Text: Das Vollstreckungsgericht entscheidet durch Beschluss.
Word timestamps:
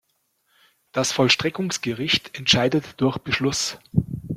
Das 0.93 1.11
Vollstreckungsgericht 1.11 2.35
entscheidet 2.35 2.99
durch 2.99 3.19
Beschluss. 3.19 3.77